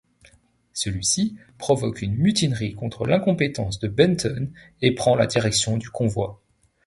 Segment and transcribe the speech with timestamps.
[0.73, 6.41] Celui-ci provoque une mutinerie contre l'incompétence de Benton et prend la direction du convoi...